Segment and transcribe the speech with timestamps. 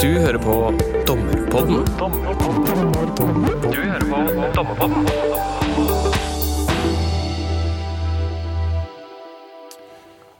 [0.00, 0.54] Du hører på
[1.06, 1.84] Dommerpodden.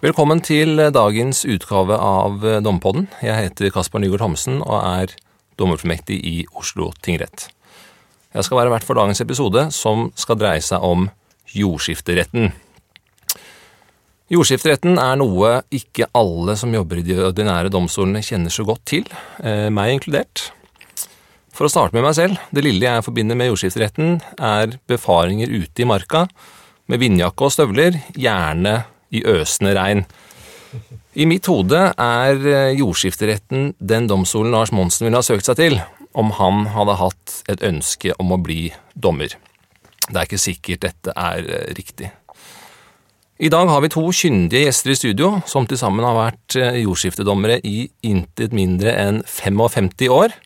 [0.00, 3.06] Velkommen til dagens utgave av Dommerpodden.
[3.22, 5.14] Jeg heter Kasper Nygaard Thomsen og er
[5.60, 7.48] dommerformektig i Oslo tingrett.
[8.34, 11.08] Jeg skal være vert for dagens episode, som skal dreie seg om
[11.54, 12.50] jordskifteretten.
[14.34, 19.04] Jordskifteretten er noe ikke alle som jobber i de ordinære domstolene kjenner så godt til,
[19.38, 20.50] eh, meg inkludert.
[21.54, 25.82] For å starte med meg selv, det lille jeg forbinder med jordskifteretten, er befaringer ute
[25.82, 26.26] i marka
[26.88, 30.04] med vindjakke og støvler, gjerne i øsende regn.
[31.14, 35.78] I mitt hode er eh, jordskifteretten den domstolen Lars Monsen ville ha søkt seg til
[36.14, 39.30] om han hadde hatt et ønske om å bli dommer.
[40.10, 42.10] Det er ikke sikkert dette er eh, riktig.
[43.34, 46.76] I dag har vi to kyndige gjester i studio, som til sammen har vært eh,
[46.84, 50.36] jordskiftedommere i intet mindre enn 55 år.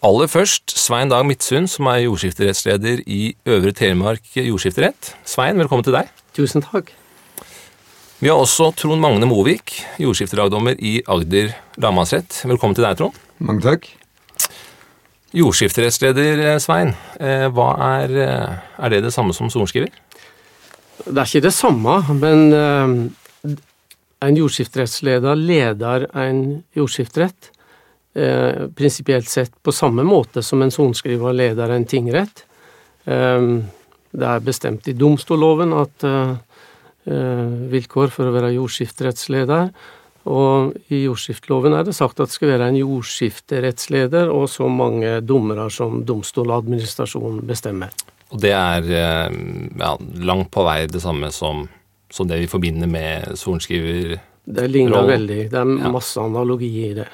[0.00, 5.12] Aller først Svein Dag Midtsund, som er jordskifterettsleder i Øvre Telemark jordskifterett.
[5.28, 6.08] Svein, velkommen til deg.
[6.32, 6.94] Tusen takk.
[8.24, 12.40] Vi har også Trond Magne Movik, jordskiftelagdommer i Agder lagmannsrett.
[12.48, 13.20] Velkommen til deg, Trond.
[13.36, 13.84] Mange takk.
[15.36, 18.20] Jordskifterettsleder eh, Svein, eh, hva er,
[18.80, 19.92] er det det samme som sorenskriver?
[21.04, 23.52] Det er ikke det samme, men eh,
[24.26, 26.40] en jordskifterettsleder leder en
[26.76, 27.50] jordskifterett
[28.18, 32.42] eh, prinsipielt sett på samme måte som en sorenskriver leder en tingrett.
[33.06, 33.46] Eh,
[34.08, 36.04] det er bestemt i domstolloven at
[37.08, 39.70] vilkår for å være jordskifterettsleder,
[40.28, 45.14] og i jordskifteloven er det sagt at det skal være en jordskifterettsleder og så mange
[45.24, 47.94] dommere som domstoladministrasjonen bestemmer.
[48.32, 49.36] Og det er eh,
[49.80, 49.92] ja,
[50.28, 51.64] langt på vei det samme som,
[52.12, 54.18] som det vi forbinder med sorenskriver.
[54.44, 55.14] Det ligner Rollen.
[55.14, 55.40] veldig.
[55.52, 55.92] Det er Ja.
[55.92, 57.08] masse analogi i det.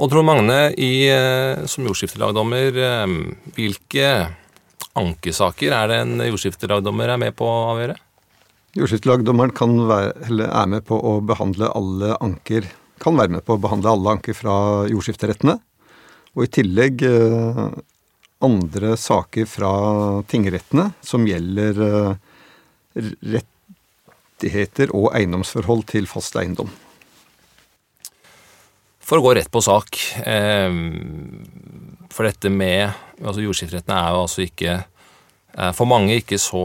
[0.00, 3.06] Og Trond Magne, i, eh, som jordskiftelagdommer, eh,
[3.54, 4.10] hvilke
[4.96, 7.96] ankesaker er det en jordskiftelagdommer er med på å avgjøre?
[8.78, 12.64] Jordskiftelagdommeren kan være, eller er med på å behandle alle anker
[13.00, 14.54] kan være med på å behandle alle anker fra
[14.90, 15.56] jordskifterettene.
[16.36, 17.00] Og i tillegg
[18.44, 19.72] andre saker fra
[20.30, 26.70] tingrettene som gjelder eh, rettigheter og eiendomsforhold til fast eiendom.
[29.04, 30.70] For å gå rett på sak eh,
[32.14, 36.62] For dette med altså Jordskifterettene er jo altså ikke eh, For mange ikke så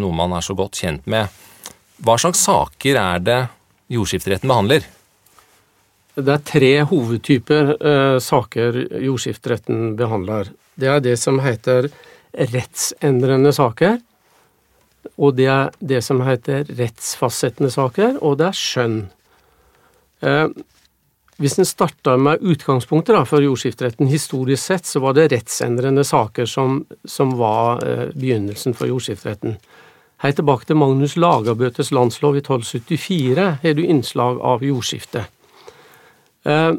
[0.00, 1.28] noe man er så godt kjent med.
[2.02, 3.38] Hva slags saker er det
[3.92, 4.88] jordskifteretten behandler?
[6.12, 10.50] Det er tre hovedtyper eh, saker jordskifteretten behandler.
[10.82, 11.86] Det er det som heter
[12.32, 14.00] rettsendrende saker,
[15.18, 19.00] og det er det som heter rettsfastsettende saker, og det er skjønn.
[20.22, 20.48] Eh,
[21.42, 26.46] hvis en starter med utgangspunktet da, for jordskifteretten historisk sett, så var det rettsendrende saker
[26.46, 29.56] som, som var eh, begynnelsen for jordskifteretten.
[30.22, 35.26] Helt tilbake til Magnus Lagerbøtes landslov i 1274 har du innslag av jordskifte.
[36.46, 36.72] Eh,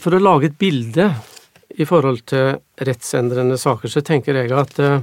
[0.00, 1.10] For å lage et bilde
[1.78, 5.02] i forhold til rettsendrende saker, så tenker jeg at eh,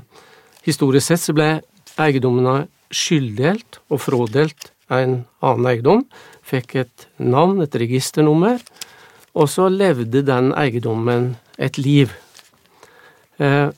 [0.68, 1.50] historisk sett så ble
[1.98, 6.06] eiendommene skylddelt og frådelt en annen eiendom,
[6.48, 8.62] fikk et navn, et registernummer,
[9.38, 12.14] og så levde den eiendommen et liv.
[13.40, 13.70] Eh,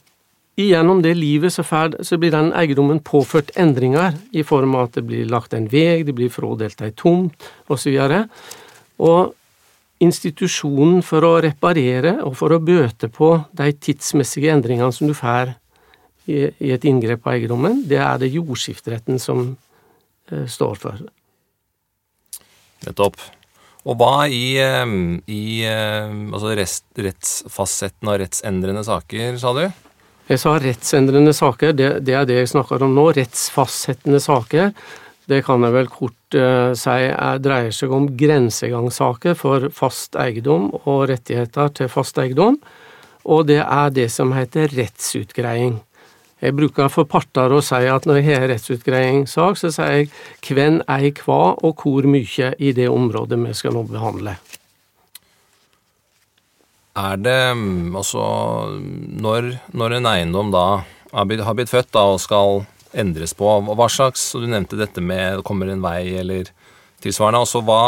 [0.59, 4.97] Gjennom det livet så, ferd, så blir den eiendommen påført endringer, i form av at
[4.97, 7.95] det blir lagt en vei, det blir frådelt ei tomt, osv.
[8.99, 9.31] Og
[10.03, 15.53] institusjonen for å reparere og for å bøte på de tidsmessige endringene som du får
[16.29, 19.43] i, i et inngrep på eiendommen, det er det jordskifteretten som
[20.31, 21.03] eh, står for.
[22.85, 23.19] Nettopp.
[23.89, 24.95] Og hva i, eh,
[25.31, 29.65] i eh, altså rest, rettsfastsettende og rettsendrende saker, sa du?
[30.29, 33.07] Jeg sa rettsendrende saker, det, det er det jeg snakker om nå.
[33.17, 34.69] Rettsfastsettende saker.
[35.29, 40.69] Det kan jeg vel kort eh, si er, dreier seg om grensegangssaker for fast eiendom
[40.83, 42.59] og rettigheter til fast eiendom.
[43.29, 45.79] Og det er det som heter rettsutgreiing.
[46.39, 50.11] Jeg bruker for parter å si at når jeg har rettsutgreiingssak, så sier jeg
[50.47, 54.37] hvem ei hva og hvor mye i det området vi skal nå behandle.
[56.99, 57.41] Er det
[57.95, 58.23] altså
[59.23, 60.81] Når, når en eiendom da
[61.13, 62.63] har blitt født da, og skal
[62.97, 66.49] endres på, hva slags Du nevnte dette med kommer en vei eller
[67.03, 67.43] tilsvarende.
[67.43, 67.83] Altså hva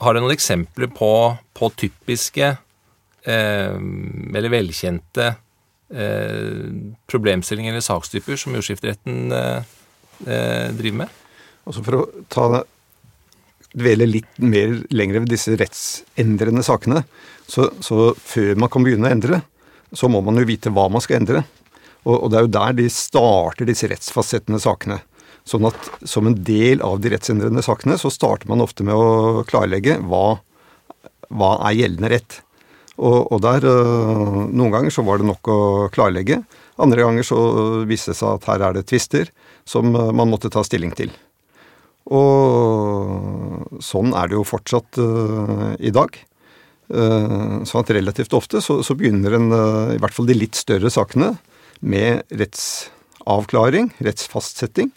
[0.00, 1.12] Har du noen eksempler på,
[1.54, 5.28] på typiske eh, eller velkjente
[5.92, 6.64] eh,
[7.10, 9.76] problemstillinger eller sakstyper som jordskifteretten eh,
[10.26, 11.14] eh, driver med?
[11.68, 12.64] Altså for å ta det
[13.78, 17.02] dvele litt mer lenger ved disse rettsendrende sakene.
[17.48, 19.42] Så, så, før man kan begynne å endre,
[19.96, 21.44] så må man jo vite hva man skal endre.
[22.08, 25.02] Og, og det er jo der de starter disse rettsfastsettende sakene.
[25.48, 29.44] Sånn at som en del av de rettsendrende sakene, så starter man ofte med å
[29.48, 30.40] klarlegge hva,
[31.28, 32.40] hva er gjeldende rett.
[32.98, 35.60] Og, og der øh, Noen ganger så var det nok å
[35.94, 36.40] klarlegge.
[36.82, 37.38] Andre ganger så
[37.88, 39.30] viste det seg at her er det tvister
[39.68, 41.12] som øh, man måtte ta stilling til.
[42.08, 46.14] Og sånn er det jo fortsatt uh, i dag.
[46.88, 50.56] Uh, sånn at relativt ofte så, så begynner en, uh, i hvert fall de litt
[50.56, 51.34] større sakene,
[51.80, 54.90] med rettsavklaring, rettsfastsetting.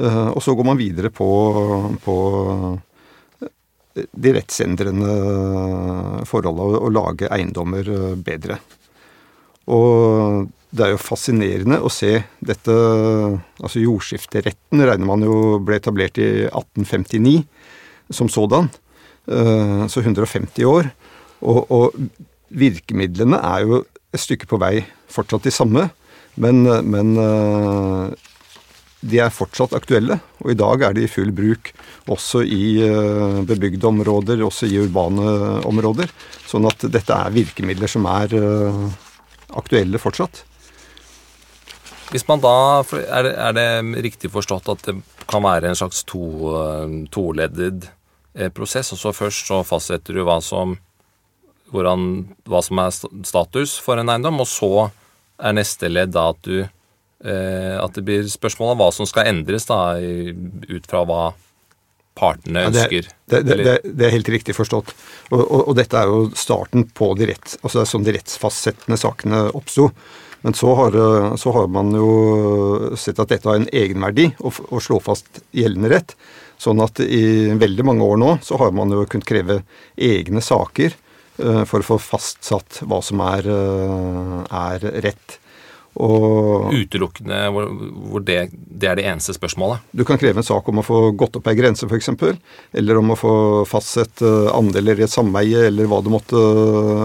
[0.00, 1.26] og så går man videre på,
[2.04, 2.16] på
[3.94, 5.14] de rettsendrende
[6.30, 7.90] forholda og, og lage eiendommer
[8.22, 8.60] bedre.
[9.70, 12.74] Og det er jo fascinerende å se dette
[13.60, 17.42] Altså jordskifteretten regner man jo ble etablert i 1859
[18.14, 18.70] som sådan.
[19.30, 20.90] Eh, så 150 år.
[21.40, 21.98] Og, og
[22.48, 24.80] virkemidlene er jo et stykke på vei
[25.10, 25.86] fortsatt de samme,
[26.40, 28.26] men, men eh,
[29.00, 30.18] de er fortsatt aktuelle.
[30.44, 31.72] Og i dag er de i full bruk
[32.10, 36.12] også i eh, bebygde områder, også i urbane områder.
[36.48, 38.34] Sånn at dette er virkemidler som er
[39.56, 40.44] aktuelle fortsatt.
[42.10, 43.68] Hvis man da, er det,
[44.02, 44.96] riktig forstått at det
[45.30, 47.86] kan være en slags to, eh, toleddet
[48.34, 48.90] eh, prosess?
[48.92, 50.74] og så Først så fastsetter du hva som,
[51.70, 52.08] hvordan,
[52.50, 54.90] hva som er status for en eiendom, og så
[55.40, 59.30] er neste ledd da at du eh, at det blir spørsmål om hva som skal
[59.32, 61.22] endres da, ut fra hva
[62.20, 63.06] partene ønsker.
[63.06, 64.92] Ja, det, det, det, det, er helt riktig forstått.
[65.30, 69.46] Og, og, og, dette er jo starten på de rett, altså som de rettsfastsettende sakene
[69.56, 69.90] oppsto.
[70.40, 70.94] Men så har,
[71.36, 75.90] så har, man jo sett at dette har en egenverdi å, å slå fast gjeldende
[75.92, 76.14] rett.
[76.60, 79.60] Sånn at i veldig mange år nå så har man jo kunnet kreve
[79.96, 80.96] egne saker
[81.68, 85.38] for å få fastsatt hva som er, uh, er rett.
[86.00, 89.82] Og Utelukkende hvor, det, det, er det eneste spørsmålet?
[89.90, 92.12] Du kan kreve en sak om å få gått opp ei grense, f.eks.
[92.78, 93.32] Eller om å få
[93.68, 96.44] fastsett uh, andeler i et sameie, eller hva det måtte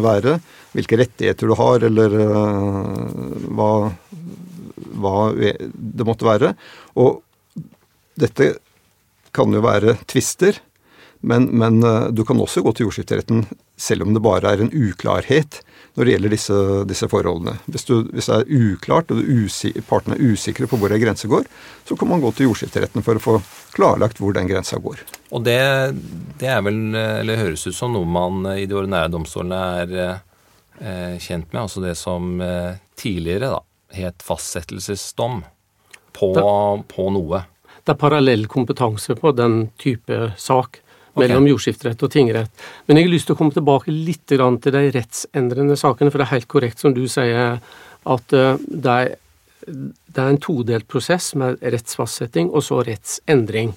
[0.06, 0.38] være
[0.76, 2.16] hvilke rettigheter du har, eller
[3.56, 3.70] hva,
[5.00, 6.50] hva, det måtte være.
[7.00, 7.22] Og
[8.20, 8.50] dette
[9.36, 10.60] kan jo være tvister,
[11.22, 13.46] men, men uh, du kan også gå til jordskifteretten
[13.78, 15.62] selv om det bare er en uklarhet
[15.96, 16.58] når det gjelder disse,
[16.90, 17.54] disse forholdene.
[17.72, 19.22] Hvis, du, hvis, det er uklart og
[19.88, 21.48] partene er usikre på hvor ei grense går,
[21.88, 23.36] så kan man gå til jordskifteretten for å få
[23.76, 25.06] klarlagt hvor den grensa går.
[25.32, 25.60] Og det,
[26.42, 31.16] det er vel, eller høres ut som noe man i de ordinære domstolene er eh,
[31.16, 33.62] kjent med, altså det som eh, tidligere da,
[33.96, 35.44] het fastsettelsesdom
[36.16, 36.32] på,
[36.92, 37.46] på, noe.
[37.84, 40.82] Det er parallell kompetanse på den type sak
[41.16, 41.52] mellom okay.
[41.54, 42.64] jordskifterett og tingrett.
[42.86, 44.42] Men jeg har lyst til å komme tilbake litt til
[44.76, 47.60] de rettsendrende sakene, for det er helt korrekt som du sier
[48.16, 49.16] at uh, det, er,
[49.66, 53.74] det er en todelt prosess med rettsfastsetting og så rettsendring.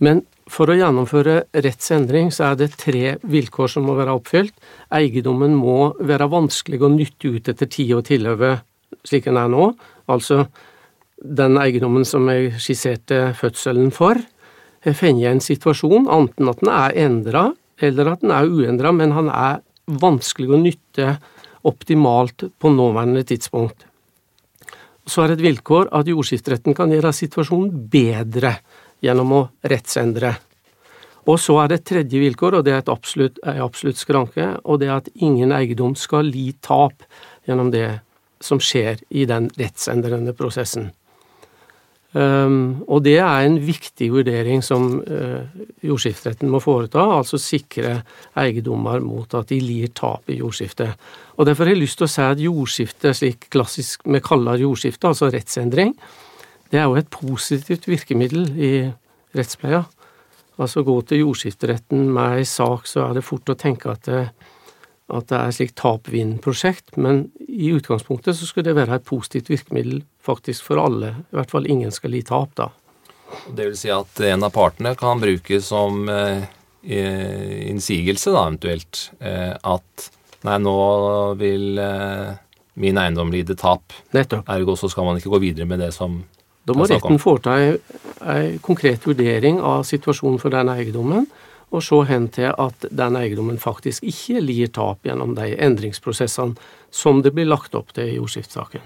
[0.00, 4.54] Men for å gjennomføre rettsendring så er det tre vilkår som må være oppfylt.
[4.96, 8.56] Eiendommen må være vanskelig å nytte ut etter tid og tilhøve
[9.06, 9.70] slik den er nå.
[10.10, 10.46] Altså
[11.20, 14.18] den eiendommen som jeg skisserte fødselen for,
[14.84, 17.44] funnet en situasjon, enten at den er endra
[17.80, 19.60] eller at den er uendra, men han er
[20.00, 21.14] vanskelig å nytte
[21.66, 23.86] optimalt på nåværende tidspunkt.
[25.08, 28.54] Så er det et vilkår at jordskifteretten kan gjøre situasjonen bedre
[29.04, 30.34] gjennom å rettsendre.
[31.28, 34.46] Og så er det et tredje vilkår, og det er et absolutt, en absolutt skranke,
[34.64, 37.04] og det er at ingen eiendom skal li tap
[37.48, 38.00] gjennom det
[38.40, 40.90] som skjer i den rettsendrende prosessen.
[42.10, 45.44] Um, og det er en viktig vurdering som uh,
[45.86, 48.00] jordskifteretten må foreta, altså sikre
[48.40, 50.98] eiendommer mot at de lir tap i jordskiftet.
[51.38, 55.06] Og Derfor har jeg lyst til å si at jordskifte, slik klassisk vi kaller jordskifte,
[55.06, 55.94] altså rettsendring,
[56.70, 58.74] det er jo et positivt virkemiddel i
[59.38, 59.84] rettspleia.
[60.60, 64.26] Altså gå til jordskifteretten med ei sak, så er det fort å tenke at det,
[65.14, 69.54] at det er et slikt tap-vinn-prosjekt, men i utgangspunktet så skulle det være et positivt
[69.54, 71.14] virkemiddel faktisk for alle.
[71.30, 72.70] I hvert fall ingen skal li tap, da.
[73.46, 76.42] Det vil si at en av partene kan bruke som eh,
[77.70, 80.10] innsigelse, da eventuelt, eh, at
[80.46, 80.76] nei, nå
[81.38, 82.32] vil eh,
[82.80, 83.94] min eiendom lide tap.
[84.16, 84.48] Nettopp.
[84.50, 86.20] Ergo så skal man ikke gå videre med det som
[86.68, 91.24] da må retten foreta en konkret vurdering av situasjonen for den eiendommen,
[91.70, 96.58] og se hen til at den eiendommen faktisk ikke lider tap gjennom de endringsprosessene
[96.90, 98.82] som det blir lagt opp til i jordskiftssaken.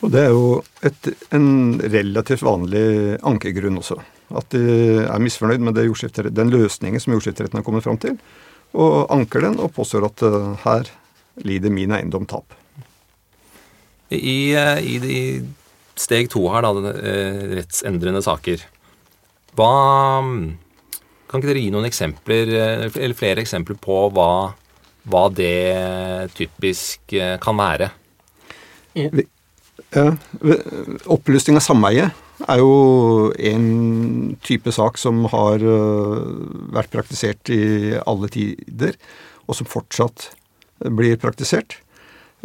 [0.00, 0.44] Og Det er jo
[0.86, 3.98] et, en relativt vanlig ankegrunn også.
[4.36, 4.62] At de
[5.04, 5.76] er misfornøyd med
[6.32, 8.16] den løsningen som jordskifteretten har kommet fram til,
[8.72, 10.88] og anker den og påstår at uh, her
[11.44, 12.54] lider min eiendom tap.
[14.10, 15.20] I, i, i
[15.98, 16.94] steg to her, da,
[17.58, 18.64] rettsendrende saker.
[19.58, 19.74] Hva
[21.30, 22.48] Kan ikke dere gi noen eksempler,
[22.88, 24.50] eller flere eksempler på hva,
[25.06, 27.86] hva det typisk kan være?
[29.90, 30.12] Ja,
[31.10, 32.10] oppløsning av sameie
[32.46, 32.74] er jo
[33.34, 36.20] en type sak som har øh,
[36.70, 38.94] vært praktisert i alle tider,
[39.50, 40.28] og som fortsatt
[40.94, 41.80] blir praktisert.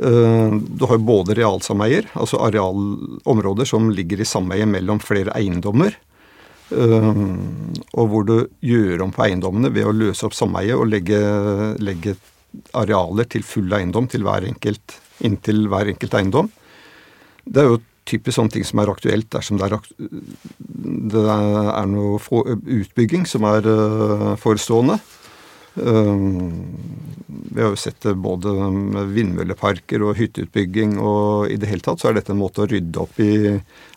[0.01, 5.93] Øh, du har jo både realsameier, altså arealområder som ligger i sameie mellom flere eiendommer,
[6.65, 11.19] og hvor du gjør om på eiendommene ved å løse opp sameie og legge,
[11.77, 12.15] legge
[12.73, 14.95] arealer til full eiendom til hver enkelt,
[15.29, 16.49] inntil hver enkelt eiendom.
[17.45, 19.77] Det er jo typisk sånne ting som er aktuelt dersom det er,
[21.15, 22.19] det er noe
[22.79, 24.99] utbygging som er uh, forestående.
[25.75, 26.13] Uh,
[27.55, 32.01] vi har jo sett det både med vindmølleparker og hytteutbygging, og i det hele tatt
[32.01, 33.31] så er dette en måte å rydde opp i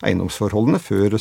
[0.07, 1.19] eiendomsforholdene før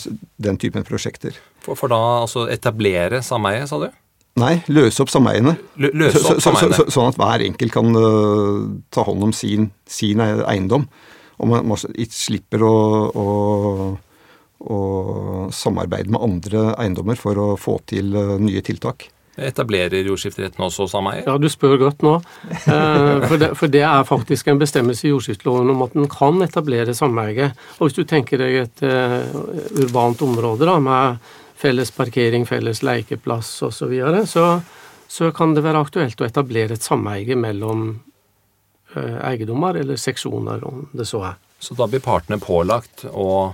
[0.48, 1.38] den typen prosjekter.
[1.66, 3.90] For, for da altså etablere sameie, sa du?
[4.38, 5.56] Nei, løse opp sameiene.
[5.82, 6.78] Løse opp sameiene.
[6.78, 10.86] Så, så, sånn at hver enkelt kan uh, ta hånd om sin, sin eiendom.
[11.38, 11.78] Og man, man
[12.10, 12.78] slipper å,
[13.14, 13.28] å,
[14.66, 14.80] å,
[15.54, 19.10] samarbeide med andre eiendommer for å få til uh, nye tiltak.
[19.38, 21.28] Etablerer jordskifteretten også sameier?
[21.28, 22.16] Ja, du spør godt nå.
[22.50, 26.42] Eh, for, det, for, det, er faktisk en bestemmelse i jordskifteloven om at den kan
[26.42, 27.52] etablere sameie.
[27.78, 29.22] Og hvis du tenker deg et uh,
[29.78, 31.22] urbant område da, med
[31.58, 34.50] felles parkering, felles lekeplass osv., så, videre, så
[35.08, 38.07] så kan det være aktuelt å etablere et sameie mellom Eh,
[38.96, 41.36] eiendommer eller seksjoner, om det så er.
[41.60, 43.54] Så da blir partene pålagt å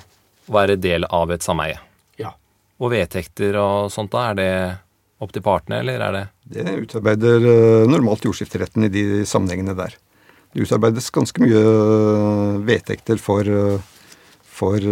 [0.52, 1.80] være del av et sameie?
[2.20, 2.34] Ja.
[2.84, 4.52] Og vedtekter og sånt, da, er det
[5.24, 6.24] opp til partene, eller er det
[6.54, 9.96] Det utarbeider eh, normalt jordskifteretten i de sammenhengene der.
[10.54, 13.48] Det utarbeides ganske mye eh, vedtekter for,
[14.44, 14.90] for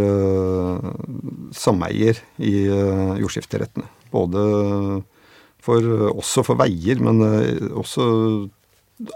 [1.54, 2.56] sameier i
[3.22, 3.90] jordskifterettene.
[4.12, 4.42] Både
[5.62, 7.22] for, også for veier, men
[7.78, 8.08] også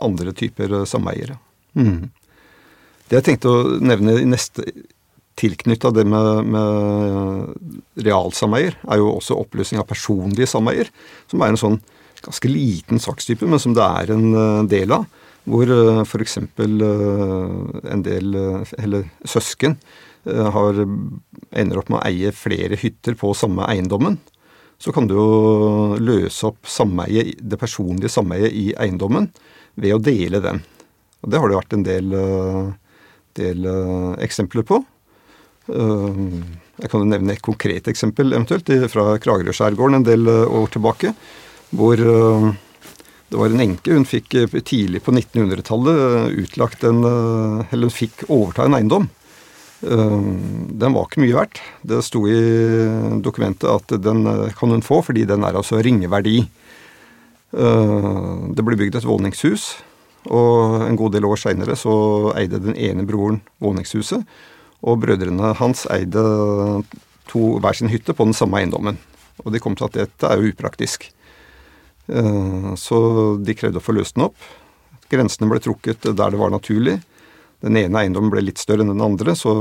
[0.03, 1.37] andre typer eh, sameiere.
[1.77, 2.09] Mm.
[3.09, 4.65] Det jeg tenkte å nevne i neste
[5.35, 10.89] tilknytta det med, med realsameier, er jo også oppløsning av personlige sameier,
[11.31, 11.77] som er en sånn
[12.25, 15.07] ganske liten sakstype, men som det er en eh, del av.
[15.45, 16.39] Hvor eh, f.eks.
[16.39, 18.39] en del,
[18.81, 19.77] eller søsken,
[20.25, 20.79] har,
[21.53, 24.15] ender opp med å eie flere hytter på samme eiendommen.
[24.81, 25.27] Så kan du jo
[26.01, 29.29] løse opp sameie, det personlige sameiet i eiendommen
[29.79, 30.61] ved å dele den.
[31.23, 32.67] Og Det har det vært en del, eh,
[33.39, 34.81] del uh, eksempler på.
[35.65, 36.43] Uh,
[36.77, 41.15] jeg kan jo nevne et konkret eksempel eventuelt fra Kragerø-skjærgården en del år tilbake.
[41.75, 43.95] Hvor det var en enke.
[43.95, 44.35] Hun fikk
[44.67, 49.07] tidlig på 1900-tallet utlagt en Eller hun fikk overta en eiendom.
[49.81, 51.63] Den var ikke mye verdt.
[51.81, 52.37] Det sto i
[53.23, 54.27] dokumentet at den
[54.59, 56.43] kan hun få fordi den er altså ringeverdi.
[56.43, 56.64] Eh,
[57.51, 59.69] det ble bygd et våningshus,
[60.33, 61.95] og en god del år seinere så
[62.37, 64.25] eide den ene broren våningshuset,
[64.85, 66.23] og brødrene hans eide
[67.29, 68.97] to hver sin hytte på den samme eiendommen.
[69.43, 71.07] Og de kom til at dette er jo upraktisk.
[72.07, 72.99] Eh, så
[73.41, 74.37] de krevde å få løst den opp.
[75.11, 76.99] Grensene ble trukket der det var naturlig.
[77.65, 79.51] Den ene eiendommen ble litt større enn den andre, så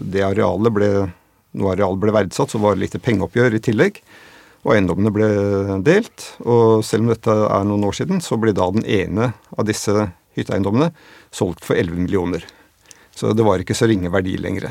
[0.00, 0.88] det arealet ble,
[1.60, 4.00] noe areal ble verdsatt, så var det litt pengeoppgjør i tillegg
[4.64, 5.28] og eiendommene ble
[5.86, 6.18] delt.
[6.44, 9.24] Og selv om dette er noen år siden, så ble da den ene
[9.54, 9.94] av disse
[10.38, 10.90] hytteeiendommene
[11.34, 12.42] solgt for 11 millioner.
[13.14, 14.70] Så det var ikke så ringe verdi lenger.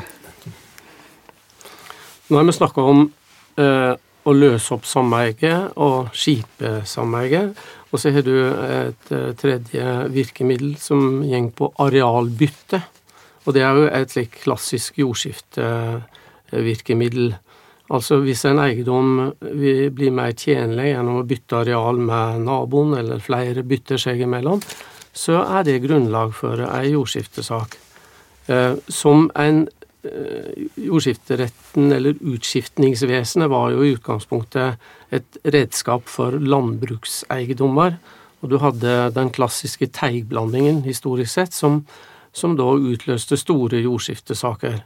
[2.28, 3.12] Nå har vi snakka om
[3.60, 3.94] eh,
[4.28, 7.54] å løse opp sameie og skipe sameie.
[7.92, 12.80] Og så har du et eh, tredje virkemiddel som går på arealbytte.
[13.48, 17.40] Og det er jo et slikt klassisk jordskiftevirkemiddel.
[17.94, 23.64] Altså hvis en eiendom blir mer tjenlig gjennom å bytte areal med naboen, eller flere
[23.64, 24.60] bytter seg imellom,
[25.18, 27.78] så er det grunnlag for ei jordskiftesak.
[28.52, 29.64] Eh, som en
[30.04, 34.84] eh, Jordskifteretten, eller utskiftningsvesenet, var jo i utgangspunktet
[35.16, 37.98] et redskap for landbrukseiendommer.
[38.44, 41.82] Og du hadde den klassiske teigblandingen, historisk sett, som,
[42.36, 44.84] som da utløste store jordskiftesaker.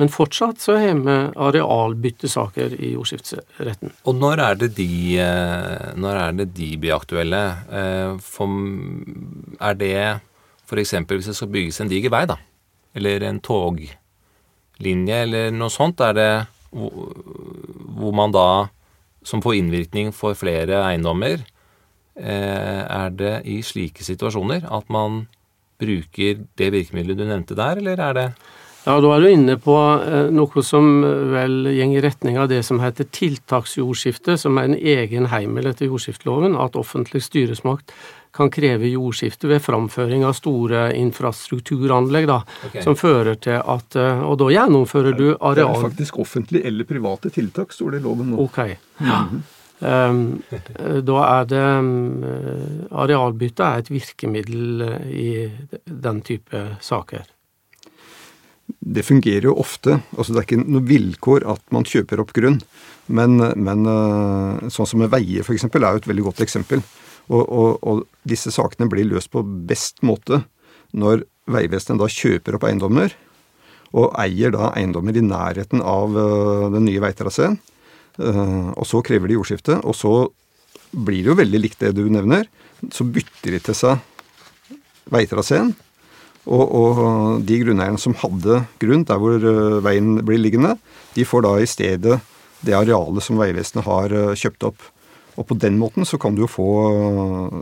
[0.00, 3.92] Men fortsatt så har vi arealbyttesaker i jordskiftsretten.
[4.10, 7.42] Og når er det de, eh, er det de blir aktuelle?
[7.70, 8.48] Eh, for
[9.60, 10.20] er det
[10.66, 10.94] f.eks.
[11.06, 12.38] hvis det skal bygges en diger vei, da?
[12.94, 13.94] Eller en toglinje,
[15.22, 16.00] eller noe sånt?
[16.00, 18.66] Er det hvor man da,
[19.22, 21.44] som får innvirkning for flere eiendommer,
[22.18, 25.28] eh, er det i slike situasjoner at man
[25.78, 28.28] bruker det virkemidlet du nevnte der, eller er det
[28.84, 29.74] Ja, da er du inne på
[30.04, 30.88] eh, noe som
[31.32, 35.88] vel går i retning av det som heter tiltaksjordskifte, som er en egen heimel etter
[35.88, 37.94] jordskifteloven, at offentlig styresmakt
[38.34, 42.82] kan kreve jordskifte ved framføring av store infrastrukturanlegg, da, okay.
[42.84, 47.30] som fører til at eh, Og da gjennomfører du Det er faktisk offentlige eller private
[47.32, 48.44] tiltak, står det i loven nå.
[48.44, 48.58] Ok.
[49.84, 50.42] Um,
[51.04, 51.64] da er det
[52.94, 55.30] Arealbytte er et virkemiddel eh, i
[55.84, 57.33] den type saker.
[58.64, 59.98] Det fungerer jo ofte.
[60.16, 62.60] altså Det er ikke noe vilkår at man kjøper opp grunn.
[63.06, 65.66] Men, men eh, sånn som med veier f.eks.
[65.68, 66.84] er jo et veldig godt eksempel.
[67.32, 70.42] Og, og, og disse sakene blir løst på best måte
[70.94, 73.12] når Vegvesenet da kjøper opp eiendommer,
[73.94, 77.58] og eier da eiendommer i nærheten av eh, den nye veitraseen.
[78.16, 80.14] Eh, og så krever de jordskifte, og så
[80.94, 82.48] blir det jo veldig likt det du nevner.
[82.94, 84.78] Så bytter de til seg
[85.12, 85.74] veitraseen.
[86.44, 90.74] Og, og de grunneierne som hadde grunn der hvor eh, veien blir liggende,
[91.16, 92.18] de får da i stedet
[92.64, 94.88] det arealet som Vegvesenet har eh, kjøpt opp.
[95.40, 97.56] Og på den måten så kan du jo få eh,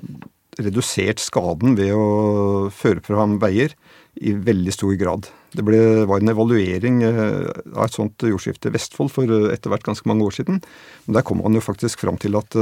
[0.67, 3.77] redusert skaden ved å føre fram veier
[4.21, 5.31] i veldig stor grad.
[5.57, 10.09] Det ble, var en evaluering av et sånt jordskifte i Vestfold for etter hvert ganske
[10.09, 10.61] mange år siden.
[11.07, 12.57] Men der kom man jo faktisk fram til at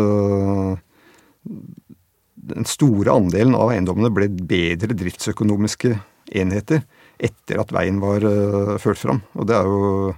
[2.50, 5.96] den store andelen av eiendommene ble bedre driftsøkonomiske
[6.30, 6.82] enheter
[7.20, 9.20] etter at veien var eh, ført fram.
[9.36, 10.14] Og det er jo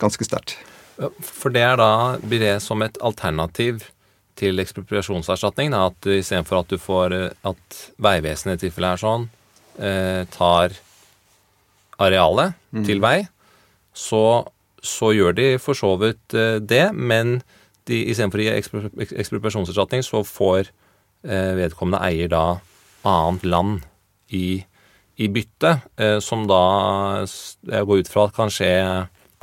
[0.00, 0.56] ganske sterkt.
[1.20, 3.84] For det er da, blir det som et alternativ
[4.36, 5.72] til ekspropriasjonserstatning?
[5.72, 9.28] Da, at istedenfor at du får eh, at Vegvesenet i tilfellet er sånn,
[9.76, 10.76] eh, tar
[11.96, 13.22] arealet til vei,
[13.96, 14.44] så,
[14.84, 16.34] så gjør de for så vidt
[16.68, 17.38] det, men
[17.88, 18.50] de, istedenfor å gi
[19.16, 20.68] ekspropriasjonserstatning, så får
[21.24, 22.58] vedkommende eier da
[23.08, 23.86] annet land
[24.28, 24.60] i,
[25.16, 26.60] i bytte, eh, som da
[27.24, 28.70] jeg går ut fra at kan skje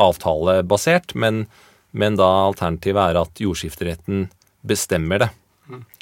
[0.02, 1.45] avtalebasert, men,
[1.91, 4.28] men da alternativet er at jordskifteretten
[4.65, 5.30] bestemmer det.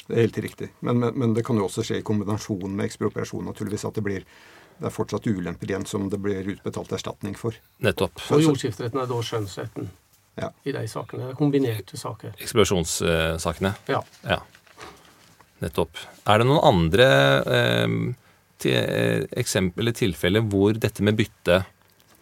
[0.06, 0.68] Det er helt riktig.
[0.80, 3.84] Men, men, men det kan jo også skje i kombinasjon med ekspropriasjon, naturligvis.
[3.88, 4.24] At det blir
[4.82, 7.54] det er fortsatt ulemper igjen som det blir utbetalt erstatning for.
[7.84, 8.18] Nettopp.
[8.34, 9.90] Og jordskifteretten er da skjønnsretten
[10.40, 10.48] Ja.
[10.64, 11.28] i de sakene.
[11.30, 12.32] Er kombinerte saker.
[12.40, 13.74] Ekspropriasjonssakene.
[13.92, 14.00] Ja.
[14.26, 14.40] Ja.
[15.62, 16.00] Nettopp.
[16.26, 17.08] Er det noen andre
[17.46, 17.96] eh,
[18.62, 21.62] til, eh, eksempel eller tilfeller hvor dette med bytte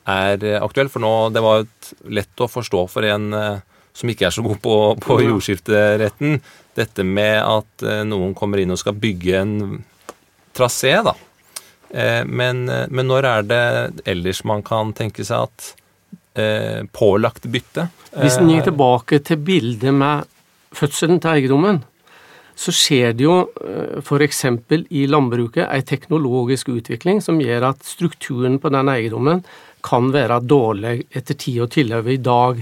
[0.08, 0.92] er eh, aktuelt?
[0.92, 1.66] For nå, det var
[2.08, 6.38] lett å forstå for en eh, som ikke er så god på, på jordskifteretten,
[6.78, 9.54] dette med at noen kommer inn og skal bygge en
[10.56, 11.12] trasé, da.
[12.24, 13.64] Men, men når er det
[14.08, 15.72] ellers man kan tenke seg at
[16.38, 20.28] eh, pålagt bytte Hvis en gikk tilbake til bildet med
[20.76, 21.82] fødselen til eiendommen,
[22.60, 23.36] så skjer det jo
[24.04, 24.42] f.eks.
[24.92, 29.40] i landbruket ei teknologisk utvikling som gjør at strukturen på den eiendommen
[29.86, 32.60] kan være dårlig etter tid og tilhøve i dag.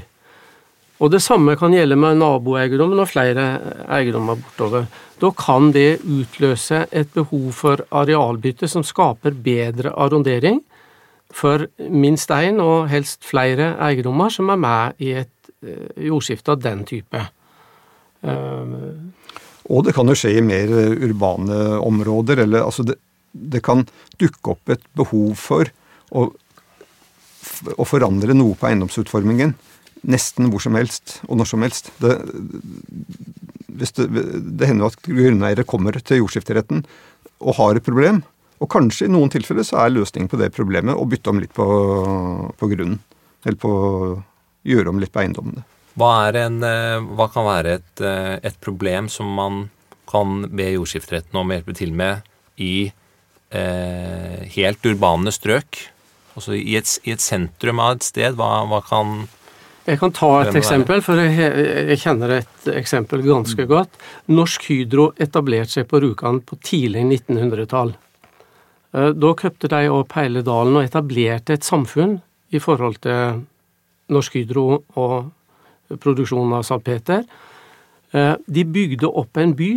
[0.98, 3.48] Og det samme kan gjelde med naboeiendommen og flere
[3.90, 4.86] eiendommer bortover.
[5.18, 10.62] Da kan det utløse et behov for arealbytte som skaper bedre arrondering
[11.34, 16.62] for minst én og helst flere eiendommer som er med i et eh, jordskifte av
[16.62, 17.26] den type.
[19.68, 22.44] Og det kan jo skje i mer eh, urbane områder.
[22.44, 22.98] Eller altså det,
[23.32, 23.84] det kan
[24.20, 25.68] dukke opp et behov for
[26.10, 26.28] å,
[27.76, 29.54] å forandre noe på eiendomsutformingen.
[30.08, 31.92] Nesten hvor som helst og når som helst.
[32.00, 32.16] Det,
[33.68, 36.84] det, det hender jo at grunneiere kommer til jordskifteretten
[37.38, 38.22] og har et problem.
[38.58, 41.52] Og kanskje i noen tilfeller så er løsningen på det problemet å bytte om litt
[41.54, 41.66] på,
[42.58, 42.98] på grunnen.
[43.46, 43.72] Eller på
[44.68, 45.62] gjøre om litt på eiendommene.
[45.98, 49.68] Hva, en, eh, hva kan være et, eh, et problem som man
[50.08, 52.22] kan be jordskifteretten om å hjelpe til med
[52.56, 52.92] i
[53.50, 55.80] eh, helt urbane strøk?
[56.38, 59.26] Altså i et, i et sentrum av et sted, hva, hva kan
[59.88, 63.96] Jeg kan ta et eksempel, for jeg, kjenner et eksempel ganske godt.
[64.28, 67.94] Norsk Hydro etablerte seg på Rjukan på tidlig 1900-tall.
[68.94, 72.20] Eh, Da kjøpte de opp hele dalen og etablerte et samfunn
[72.54, 73.42] i forhold til
[74.14, 75.32] Norsk Hydro og
[75.96, 77.24] produksjonen av salpeter.
[77.24, 77.46] Peter.
[78.46, 79.72] De bygde opp en by,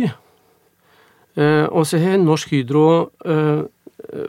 [1.36, 2.86] eh, og så har Norsk Hydro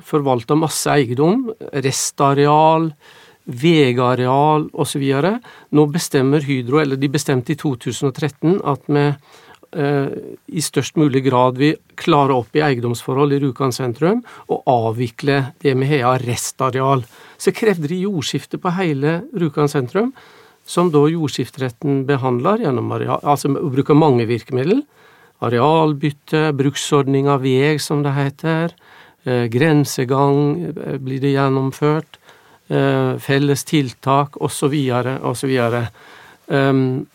[0.03, 1.47] forvalta masse eiendom,
[1.83, 2.91] restareal,
[3.45, 5.05] vegareal osv.
[5.71, 9.05] Nå bestemmer Hydro, eller de bestemte i 2013, at vi
[9.73, 10.13] eh,
[10.47, 15.75] i størst mulig grad vil klare opp i eiendomsforhold i Rjukan sentrum og avvikle det
[15.79, 17.03] vi har av restareal.
[17.37, 20.13] Så krevde de jordskifte på hele Rjukan sentrum.
[20.65, 24.83] Som da jordskifteretten behandler gjennom areal, altså bruker bruke mange virkemidler.
[25.43, 28.75] Arealbytte, bruksordning av veg, som det heter.
[29.23, 32.19] Eh, grensegang eh, blir det gjennomført.
[32.71, 34.75] Eh, felles tiltak, osv.,
[35.23, 35.57] osv.
[36.47, 37.05] Um,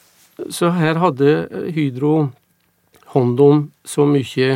[0.50, 1.32] så her hadde
[1.74, 2.30] Hydro
[3.14, 4.50] hånd om så mye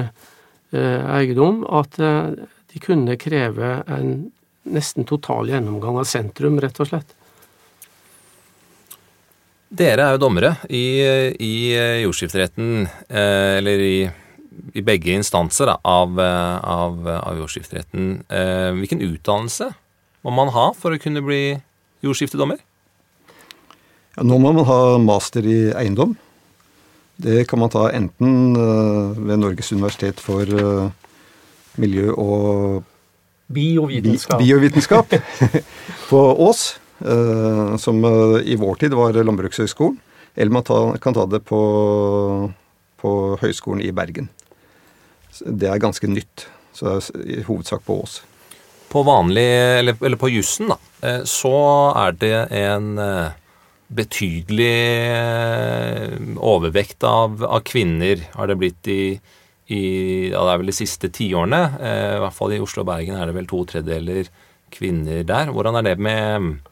[0.73, 4.31] eh, eiendom at de kunne kreve en
[4.63, 7.17] nesten total gjennomgang av sentrum, rett og slett.
[9.73, 11.01] Dere er jo dommere i,
[11.41, 11.53] i
[12.03, 13.95] jordskifteretten, eh, eller i,
[14.77, 18.11] i, begge instanser da, av, av, av, jordskifteretten.
[18.29, 19.71] Eh, hvilken utdannelse
[20.27, 21.57] må man ha for å kunne bli
[22.05, 22.61] jordskiftedommer?
[24.19, 26.19] Ja, nå må man ha master i eiendom.
[27.23, 30.93] Det kan man ta enten eh, ved Norges universitet for
[31.81, 32.83] miljø og
[33.53, 34.41] Biovitenskap.
[34.41, 35.17] Biovitenskap
[36.11, 36.75] på Ås.
[37.05, 39.99] Eh, som eh, i vår tid var Landbrukshøgskolen.
[40.35, 41.61] Eller man kan ta det på,
[43.01, 43.11] på
[43.43, 44.31] Høgskolen i Bergen.
[45.45, 46.47] Det er ganske nytt.
[46.73, 48.23] Så det er i hovedsak på Ås.
[48.93, 49.45] På vanlig,
[49.81, 51.53] eller, eller på jussen, da, eh, så
[52.01, 52.91] er det en
[53.93, 54.73] betydelig
[56.41, 59.03] overvekt av, av kvinner, har det blitt i,
[59.69, 59.83] i
[60.31, 61.61] ja, det er vel de siste tiårene.
[61.77, 64.33] I hvert fall i Oslo og Bergen er det vel to tredjedeler
[64.73, 65.53] kvinner der.
[65.53, 66.62] Hvordan er det med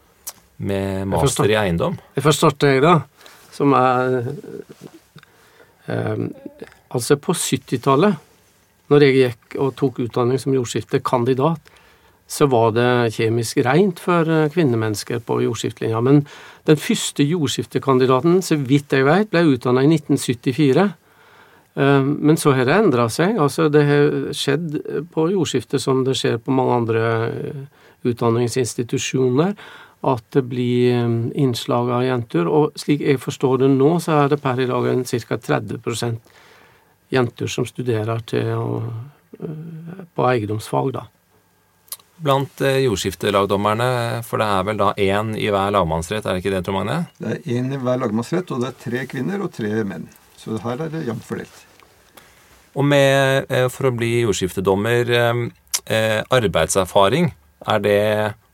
[0.61, 1.97] med master i eiendom?
[2.17, 2.99] Jeg forstår jeg, da.
[3.55, 4.33] Som er
[5.89, 6.27] eh,
[6.91, 8.17] Altså, på 70-tallet,
[8.91, 11.69] når jeg gikk og tok utdanning som jordskiftekandidat,
[12.31, 16.01] så var det kjemisk rent for eh, kvinnemennesker på jordskiftelinja.
[16.03, 16.25] Men
[16.67, 20.87] den første jordskiftekandidaten, så vidt jeg vet, ble utdanna i 1974.
[21.75, 23.39] Eh, men så har det endra seg.
[23.39, 24.79] Altså, det har skjedd
[25.15, 27.63] på jordskifte som det skjer på mange andre eh,
[28.11, 29.55] utdanningsinstitusjoner
[30.01, 32.49] at det blir um, innslag av jenter.
[32.49, 35.37] Og slik jeg forstår det nå, så er det per i dag en ca.
[35.37, 36.37] 30%
[37.11, 39.47] jenter som studerer til, å,
[40.15, 41.07] på eiendomsfag, da.
[42.21, 43.91] Blant uh, jordskiftelagdommerne,
[44.25, 47.03] for det er vel da én i hver lagmannsrett, er det ikke det, Tor Magne?
[47.21, 50.09] Det er én i hver lagmannsrett, og det er tre kvinner og tre menn.
[50.41, 51.67] Så her er det jevnt fordelt.
[52.79, 55.09] Og med, for å bli jordskiftedommer,
[56.31, 57.33] arbeidserfaring,
[57.67, 57.97] er det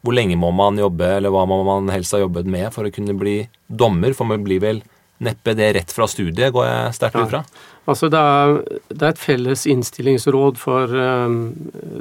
[0.06, 2.92] hvor lenge må man jobbe, eller hva må man helst ha jobbet med for å
[2.94, 4.14] kunne bli dommer?
[4.14, 4.84] For man blir vel
[5.26, 7.42] neppe det rett fra studiet, går jeg sterkt ut fra?
[7.90, 8.54] Altså det er,
[8.90, 11.38] det er, et felles innstillingsråd for um,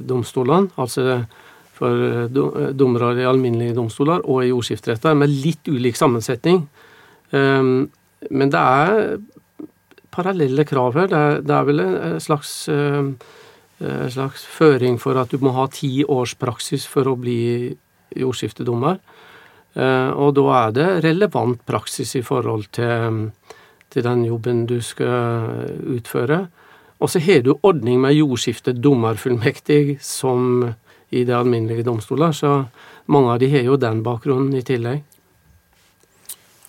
[0.05, 0.71] domstolene.
[0.81, 1.23] Altså
[1.75, 6.61] for dommere i alminnelige domstoler og i jordskifteretter, med litt ulik sammensetning.
[7.35, 7.89] Um,
[8.31, 9.17] men det er
[10.15, 11.09] parallelle krav her.
[11.11, 13.11] Det er, det er vel en slags, uh,
[14.13, 17.75] slags føring for at du må ha ti års praksis for å bli
[18.15, 18.99] jordskiftedommer.
[19.75, 23.31] Eh, og da er det relevant praksis i forhold til,
[23.91, 25.65] til den jobben du skal
[25.97, 26.45] utføre.
[26.99, 30.69] Og så har du ordning med jordskiftedommerfullmektig som
[31.09, 32.65] i de alminnelige domstoler, så
[33.11, 35.03] mange av de har jo den bakgrunnen i tillegg.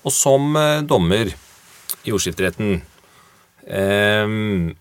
[0.06, 2.80] Og som eh, dommer i jordskifteretten,
[3.66, 4.36] eh,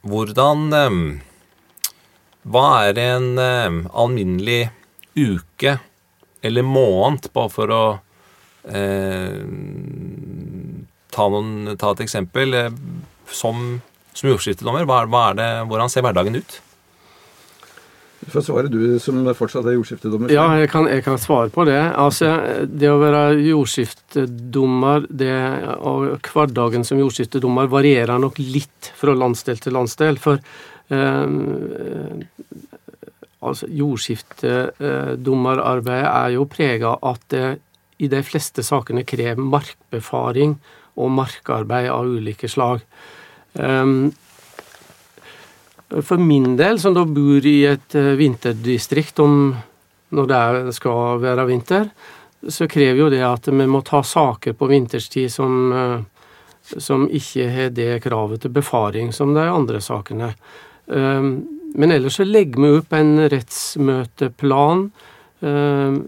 [0.06, 1.00] hvordan eh,
[2.46, 4.68] Hva er en eh, alminnelig
[5.18, 5.80] uke
[6.46, 7.84] eller måned, bare for å
[8.70, 9.42] eh,
[11.16, 12.60] ta, noen, ta, et eksempel.
[12.60, 12.70] Eh,
[13.34, 13.82] som,
[14.14, 16.60] som jordskiftedommer, hva, hva er det, hvordan ser hverdagen ut?
[18.26, 20.32] Du får svare, du som fortsatt er jordskiftedommer.
[20.34, 21.78] Ja, jeg kan, jeg kan, svare på det.
[21.78, 22.32] Altså,
[22.66, 25.36] Det å være jordskiftedommer det,
[25.78, 30.18] og hverdagen som jordskiftedommer varierer nok litt fra landsdel til landsdel.
[30.22, 30.42] For
[30.90, 31.28] eh,
[33.46, 37.48] Altså, Jordskiftedommerarbeidet er jo prega at det
[37.98, 40.58] i de fleste sakene krever markbefaring
[41.00, 42.80] og markarbeid av ulike slag.
[43.54, 44.12] Um,
[46.02, 49.56] for min del, som da bor i et eh, vinterdistrikt om
[50.16, 51.88] når det skal være vinter,
[52.50, 56.00] så krever jo det at vi må ta saker på vinterstid som, eh,
[56.78, 60.34] som ikke har det kravet til befaring som de andre sakene.
[60.86, 64.88] Um, men ellers så legger vi opp en rettsmøteplan
[65.46, 66.00] eh,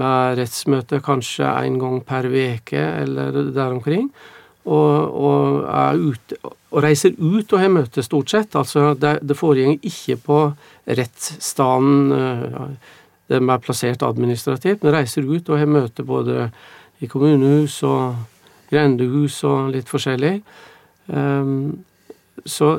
[0.00, 4.10] med rettsmøte kanskje en gang per uke eller der omkring.
[4.70, 5.64] Og, og,
[5.96, 8.54] ut, og, reiser ut og har møte, stort sett.
[8.54, 10.42] Altså, det, det foregår ikke på
[11.00, 12.12] rettsstaden
[13.30, 16.48] de der vi er plassert administrativt, men reiser ut og har møte både
[17.00, 18.16] i kommunehus og
[18.70, 20.40] grendehus og litt forskjellig.
[21.06, 21.84] Um,
[22.46, 22.78] så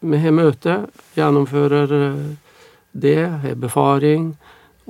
[0.00, 0.76] vi har møte,
[1.16, 2.20] gjennomfører eh,
[2.92, 4.32] det, har befaring,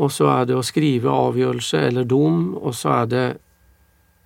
[0.01, 3.29] og så er det å skrive avgjørelse eller dom, og så er det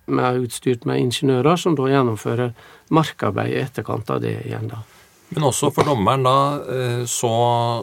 [0.05, 2.51] vi er utstyrt med ingeniører som da gjennomfører
[2.93, 4.69] markarbeid i etterkant av det igjen.
[4.69, 4.83] da.
[5.33, 6.37] Men også for dommeren, da,
[6.69, 7.33] eh, så,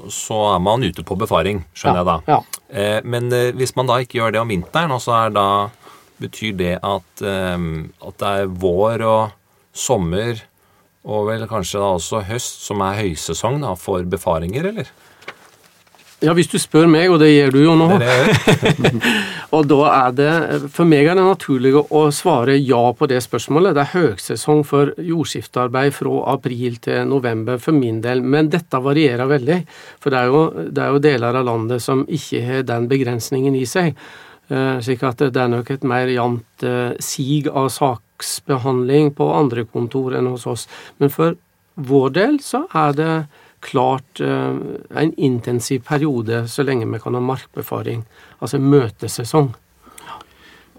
[0.07, 2.17] så er man ute på befaring, skjønner jeg da.
[2.31, 2.41] Ja.
[2.71, 3.27] Eh, Men
[3.59, 5.47] hvis man da ikke gjør det om vinteren, og så er da
[6.23, 9.33] Betyr det at, at det er vår og
[9.75, 10.39] sommer
[11.03, 14.93] og vel kanskje da også høst som er høysesong da, for befaringer, eller?
[16.23, 18.93] ja, hvis du spør meg, og det gjør du jo nå, Det det.
[19.57, 20.33] og da er det
[20.73, 23.75] For meg er det naturlig å svare ja på det spørsmålet.
[23.77, 29.31] Det er høgsesong for jordskiftearbeid fra april til november for min del, men dette varierer
[29.31, 29.63] veldig.
[30.03, 33.59] For det er jo, det er jo deler av landet som ikke har den begrensningen
[33.59, 33.99] i seg.
[34.53, 37.71] Eh, slik at det er nok et mer jevnt eh, sig av
[38.23, 40.69] saksbehandling på andre kontor enn hos oss.
[40.99, 41.37] Men for
[41.75, 43.15] vår del så er det
[43.63, 44.55] klart eh,
[44.99, 48.05] en intensiv periode så lenge vi kan ha markbefaring,
[48.41, 49.53] altså møtesesong.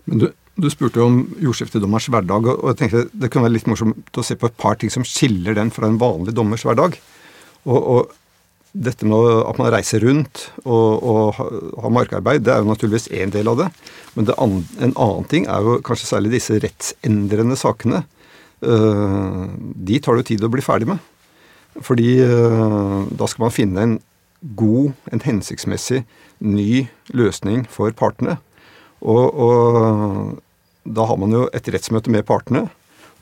[0.05, 0.27] Men du,
[0.59, 4.25] du spurte jo om jordskiftedommers hverdag, og jeg tenkte det kunne være litt morsomt å
[4.25, 6.99] se på et par ting som skiller den fra en vanlig dommers hverdag.
[7.63, 8.11] Og, og
[8.73, 13.31] dette med at man reiser rundt og, og har markarbeid, det er jo naturligvis én
[13.33, 13.67] del av det.
[14.17, 18.03] Men det an, en annen ting er jo kanskje særlig disse rettsendrende sakene.
[18.63, 21.03] Uh, de tar det jo tid å bli ferdig med.
[21.85, 23.95] Fordi uh, da skal man finne en
[24.57, 26.01] god, en hensiktsmessig,
[26.43, 28.39] ny løsning for partene.
[29.05, 32.65] Og, og da har man jo et rettsmøte med partene,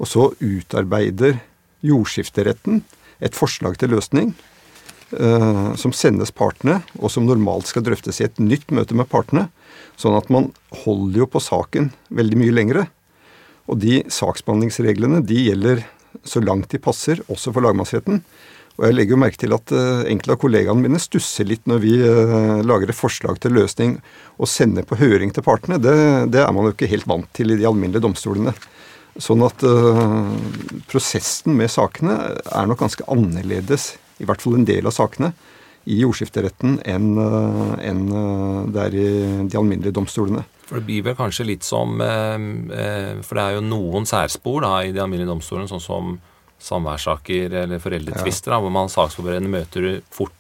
[0.02, 1.42] og så utarbeider
[1.86, 2.82] jordskifteretten
[3.22, 4.32] et forslag til løsning
[5.14, 9.50] eh, som sendes partene, og som normalt skal drøftes i et nytt møte med partene.
[10.00, 10.52] Sånn at man
[10.84, 12.88] holder jo på saken veldig mye lengre.
[13.70, 15.86] Og de saksbehandlingsreglene de gjelder
[16.28, 18.22] så langt de passer, også for lagmannsretten.
[18.80, 21.82] Og jeg legger jo merke til at eh, enkelte av kollegaene mine stusser litt når
[21.84, 23.98] vi eh, lager et forslag til løsning
[24.42, 25.78] og sender på høring til partene.
[25.82, 25.96] Det,
[26.34, 28.56] det er man jo ikke helt vant til i de alminnelige domstolene.
[29.20, 30.32] Sånn at uh,
[30.88, 32.14] prosessen med sakene
[32.48, 33.90] er nok ganske annerledes,
[34.22, 35.34] i hvert fall en del av sakene,
[35.90, 39.06] i jordskifteretten enn eh, enn, eh, det er i
[39.50, 40.44] de alminnelige domstolene.
[40.68, 44.76] For det blir vel kanskje litt som eh, For det er jo noen særspor da,
[44.86, 46.14] i de alminnelige domstolene, sånn som
[46.62, 48.60] samværssaker eller foreldretvister, ja.
[48.62, 50.36] hvor man saksforberedende møter fort,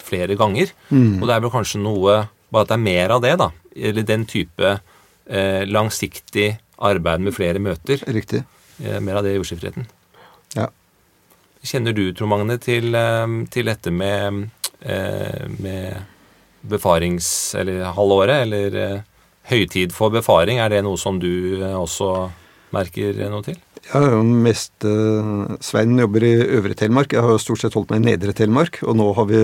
[0.00, 0.72] flere ganger.
[0.88, 2.22] Og det er vel kanskje noe
[2.52, 3.46] Bare at det er mer av det, da.
[3.88, 6.50] Eller den type eh, langsiktig
[6.84, 8.02] arbeid med flere møter.
[8.12, 8.42] Riktig.
[8.82, 9.86] Eh, mer av det i jordskifteretten.
[11.62, 14.48] Kjenner du, Trond Magne, til, eh, til dette med,
[14.82, 16.02] eh, med
[16.66, 17.54] befarings...
[17.54, 19.04] Eller halvåret, eller eh,
[19.46, 20.58] høytid for befaring?
[20.58, 22.32] Er det noe som du også
[22.74, 23.60] merker noe til?
[23.82, 24.84] Jeg har jo mest
[25.66, 27.14] Svein jobber i Øvre Telemark.
[27.14, 28.78] Jeg har jo stort sett holdt meg i Nedre Telemark.
[28.86, 29.40] Og nå har vi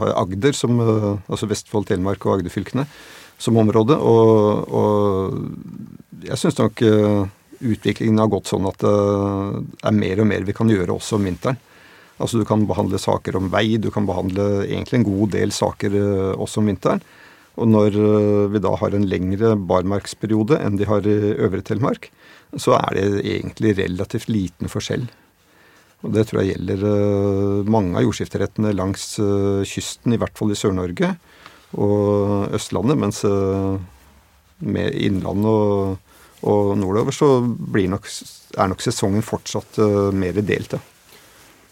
[0.00, 2.86] har Agder, som, altså Vestfold, Telemark og Agderfylkene,
[3.36, 3.96] som område.
[4.00, 6.80] Og, og jeg syns nok
[7.60, 8.92] utviklingen har gått sånn at det
[9.86, 11.58] er mer og mer vi kan gjøre også om vinteren.
[12.16, 15.96] Altså Du kan behandle saker om vei, du kan behandle egentlig en god del saker
[15.98, 17.02] eh, også om vinteren.
[17.60, 22.08] Og når eh, vi da har en lengre barmarksperiode enn de har i Øvre Telemark,
[22.56, 25.04] så er det egentlig relativt liten forskjell.
[26.04, 30.52] Og det tror jeg gjelder eh, mange av jordskifterettene langs eh, kysten, i hvert fall
[30.52, 31.14] i Sør-Norge
[31.76, 33.76] og Østlandet, mens eh,
[34.64, 35.96] med Innlandet og,
[36.44, 38.08] og nordover så nok,
[38.56, 40.82] er nok sesongen fortsatt uh, mer delt, ja.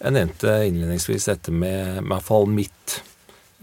[0.04, 2.98] Jeg nevnte innledningsvis dette med, med i hvert fall mitt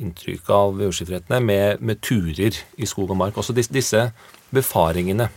[0.01, 3.37] inntrykk av jordskifterettene, med, med turer i skog og mark.
[3.37, 4.07] Også disse, disse
[4.55, 5.27] befaringene.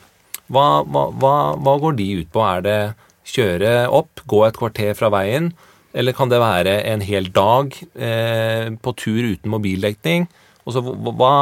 [0.53, 2.45] Hva, hva, hva, hva går de ut på?
[2.45, 2.79] Er det
[3.29, 5.53] kjøre opp, gå et kvarter fra veien,
[5.95, 10.27] eller kan det være en hel dag eh, på tur uten mobildekning?
[10.65, 11.35] Og så, hva,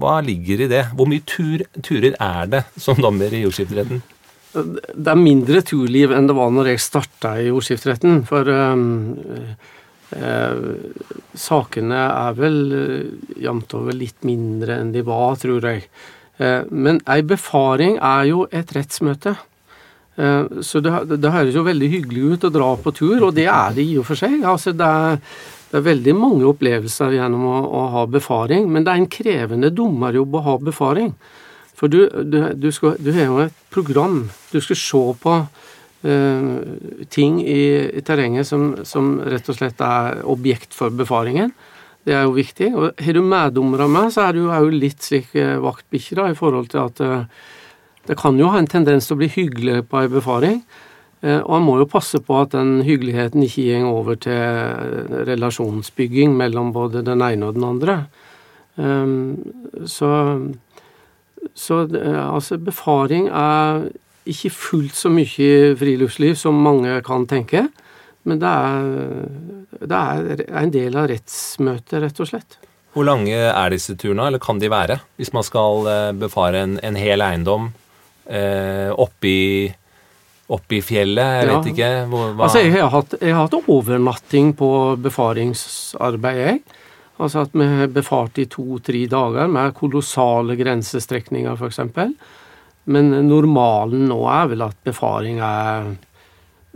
[0.00, 0.86] hva ligger i det?
[0.96, 4.00] Hvor mye tur, turer er det som dommer i jordskifteretten?
[4.50, 8.22] Det er mindre turliv enn det var når jeg starta i jordskifteretten.
[8.26, 8.86] For um,
[10.16, 10.64] eh,
[11.38, 15.84] sakene er vel eh, jevnt over litt mindre enn de var, tror jeg.
[16.40, 19.36] Eh, men ei befaring er jo et rettsmøte.
[20.16, 23.46] Eh, så det, det høres jo veldig hyggelig ut å dra på tur, og det
[23.52, 24.40] er det i og for seg.
[24.40, 25.20] Altså, det, er,
[25.70, 29.70] det er veldig mange opplevelser gjennom å, å ha befaring, men det er en krevende
[29.70, 31.12] dommerjobb å ha befaring.
[31.78, 34.24] For du, du, du, skal, du har jo et program.
[34.50, 35.36] Du skal se på
[36.04, 36.48] eh,
[37.08, 37.62] ting i,
[37.96, 41.54] i terrenget som, som rett og slett er objekt for befaringen.
[42.04, 42.68] Det er jo viktig.
[42.74, 46.68] Og har du meddommere med, så er du jo litt slik eh, vaktbikkje i forhold
[46.74, 47.24] til at eh,
[48.10, 50.62] det kan jo ha en tendens til å bli hyggelig på ei befaring.
[51.20, 55.16] Eh, og en må jo passe på at den hyggeligheten ikke går over til eh,
[55.28, 57.96] relasjonsbygging mellom både den ene og den andre.
[58.80, 59.36] Um,
[59.84, 60.10] så
[61.56, 63.90] så eh, altså, befaring er
[64.28, 67.66] ikke fullt så mye friluftsliv som mange kan tenke.
[68.28, 68.88] Men det er,
[69.80, 72.58] det er en del av rettsmøtet, rett og slett.
[72.92, 74.98] Hvor lange er disse turene, eller kan de være?
[75.16, 75.88] Hvis man skal
[76.20, 77.70] befare en, en hel eiendom
[78.28, 79.70] eh, oppi,
[80.50, 81.58] oppi fjellet, jeg Ja.
[81.60, 84.70] vet ikke hvor, hva Altså, jeg har, hatt, jeg har hatt overnatting på
[85.02, 86.60] befaringsarbeid, jeg.
[87.20, 91.80] Altså at vi har befart i to-tre dager med kolossale grensestrekninger, f.eks.
[92.86, 95.90] Men normalen nå er vel at befaring er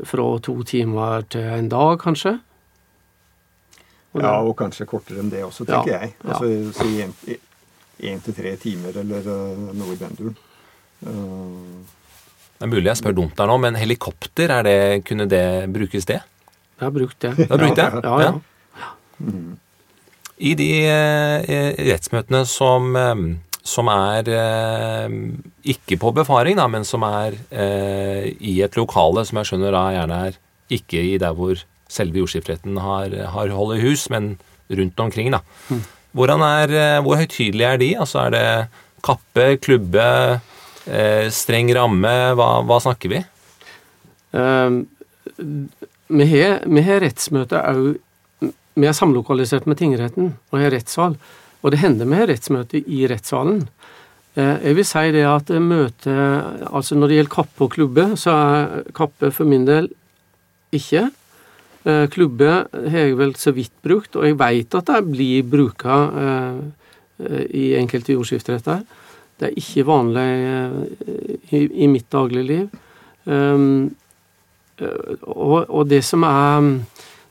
[0.04, 2.36] fra to timer til en dag, kanskje.
[4.14, 6.14] Og Ja, og kanskje kortere enn det også, Ja, tenker jeg.
[6.22, 6.30] ja.
[6.30, 7.38] Altså si
[8.04, 10.36] én til tre timer eller eh, noe i den duren.
[11.06, 12.03] Eh,
[12.64, 16.06] Det er mulig jeg spør dumt der nå, men helikopter, er det, kunne det brukes
[16.08, 16.22] det?
[16.80, 17.32] Jeg har brukt det.
[17.36, 17.88] Det har brukt det?
[18.00, 18.30] Ja, ja.
[20.48, 23.20] I de eh, rettsmøtene som, eh,
[23.68, 25.18] som er eh,
[25.74, 30.22] ikke på befaring, da, men som er i et lokale, som jeg skjønner da gjerne
[30.30, 30.40] er
[30.72, 31.60] ikke i der hvor
[31.92, 34.38] selve jordskifteretten har, har holder hus, men
[34.72, 35.44] rundt omkring, da.
[36.16, 37.92] Hvordan er, hvor høytidelige er de?
[38.06, 38.48] Altså er det
[39.04, 40.08] kappe, klubbe,
[40.86, 42.12] eh, streng ramme?
[42.38, 43.22] Hva, hva snakker vi?
[44.34, 44.84] Ehm,
[46.08, 47.94] vi har, vi har rettsmøte òg
[48.74, 51.14] Vi er samlokalisert med tingretten og har rettssal.
[51.62, 53.60] Og det hender vi har rettsmøte i rettssalen.
[54.34, 56.14] Eh, Jeg vil si det at møte
[56.70, 59.88] Altså når det gjelder kappe og klubbe, så er kappe for min del
[60.74, 61.06] ikke.
[61.86, 66.00] Eh, Klubbe har jeg vel så vidt brukt, og jeg veit at det blir bruka
[67.54, 68.80] i enkelte jordskifteretter.
[69.44, 70.76] Det er ikke vanlig eh,
[71.52, 72.70] i, i mitt dagligliv.
[73.28, 73.92] Um,
[74.80, 76.64] og, og det som er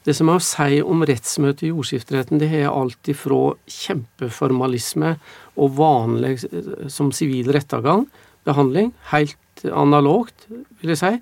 [0.04, 5.16] det som er å si om rettsmøtet i jordskifteretten, det har alt ifra kjempeformalisme
[5.58, 8.06] og vanlig eh, som sivil rettergang,
[8.46, 10.46] behandling, helt analogt,
[10.82, 11.14] vil jeg si,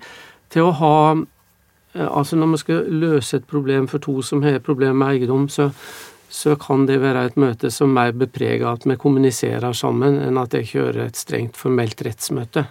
[0.52, 0.96] til å ha
[1.92, 5.66] Altså når vi skal løse et problem for to som har problem med eiendom, så,
[6.32, 10.54] så kan det være et møte som mer bepreger at vi kommuniserer sammen, enn at
[10.56, 12.64] jeg kjører et strengt formelt rettsmøte.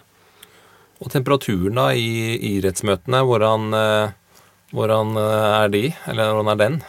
[1.02, 4.42] Og temperaturen da i, i rettsmøtene, hvordan, eh,
[4.74, 5.84] hvordan eh, er de?
[6.10, 6.82] Eller hvordan er den?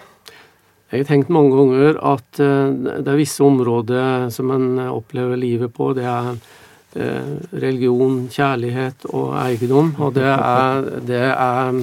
[0.92, 2.72] Jeg har tenkt mange ganger at eh,
[3.04, 5.92] det er visse områder som en opplever livet på.
[5.96, 6.34] Det er
[7.56, 9.94] religion, kjærlighet og eiendom.
[10.04, 11.78] Og det er, det er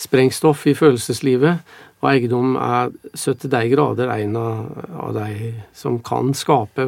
[0.00, 1.60] sprengstoff i følelseslivet.
[2.02, 6.86] Og eiendom er så til de grader en av, de som kan skape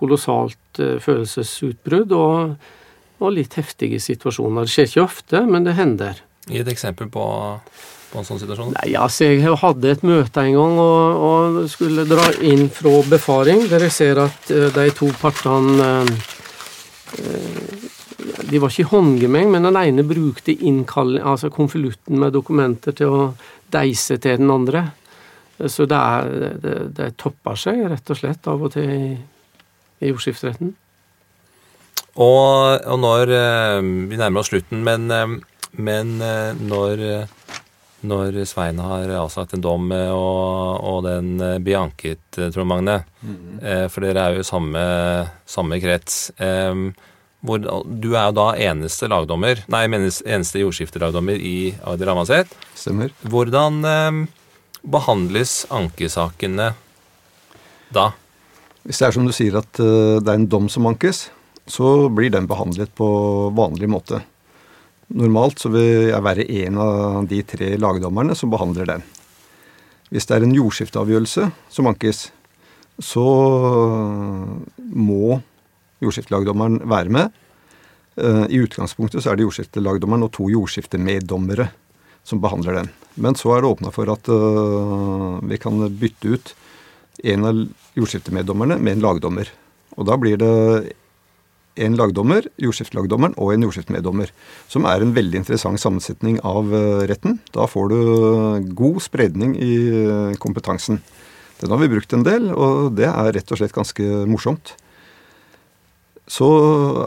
[0.00, 2.56] kolossalt eh, følelsesutbrudd og,
[3.20, 4.64] og litt heftige situasjoner.
[4.64, 6.22] Det skjer ikke ofte, men det hender.
[6.48, 7.24] Gi et eksempel på,
[8.10, 8.72] på en sånn situasjon.
[8.78, 13.66] Nei, altså Jeg hadde et møte en gang og, og skulle dra inn fra befaring,
[13.70, 17.39] der jeg ser at uh, de to partene eh,
[18.50, 20.56] De var ikke i håndgemeng, men den ene brukte
[21.22, 23.22] altså konvolutten med dokumenter til å
[23.70, 24.88] deise til den andre.
[25.68, 29.10] Så det, er, det, det topper seg rett og slett av og til i,
[30.00, 30.72] i jordskifteretten.
[32.20, 35.36] Og, og når eh, Vi nærmer oss slutten, men, eh,
[35.78, 37.04] men eh, når,
[38.08, 43.88] når Svein har avsagt en dom, og, og den blir anket, Trond Magne -hmm.
[43.88, 44.80] For dere er jo i samme,
[45.46, 46.32] samme krets.
[47.40, 52.52] Hvor, du er jo da eneste lagdommer, nei, eneste jordskiftelagdommer i Agder Rammaset.
[52.76, 53.14] stemmer.
[53.24, 54.18] Hvordan eh,
[54.84, 56.72] behandles ankesakene
[57.94, 58.10] da?
[58.84, 61.28] Hvis det er som du sier at eh, det er en dom som ankes,
[61.70, 63.08] så blir den behandlet på
[63.56, 64.20] vanlig måte.
[65.10, 69.06] Normalt så vil jeg være en av de tre lagdommerne som behandler den.
[70.10, 72.28] Hvis det er en jordskifteavgjørelse som ankes,
[73.00, 73.26] så
[74.76, 75.40] må
[76.00, 77.40] jordskiftelagdommeren være med.
[78.20, 81.70] Eh, I utgangspunktet så er det jordskiftelagdommeren og to jordskiftemeddommere
[82.26, 82.90] som behandler den.
[83.20, 86.54] Men så er det åpna for at eh, vi kan bytte ut
[87.30, 87.60] en av
[87.98, 89.50] jordskiftemeddommerne med en lagdommer.
[89.98, 90.96] Og da blir det
[91.80, 94.32] en lagdommer, jordskiftelagdommeren og en jordskiftemeddommer.
[94.68, 97.38] Som er en veldig interessant sammensetning av eh, retten.
[97.54, 97.98] Da får du
[98.76, 99.74] god spredning i
[100.42, 101.00] kompetansen.
[101.60, 104.74] Den har vi brukt en del, og det er rett og slett ganske morsomt.
[106.30, 106.48] Så